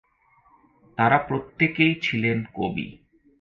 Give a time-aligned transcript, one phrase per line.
[0.97, 2.87] তারা প্রত্যেকেই ছিলেন কবি।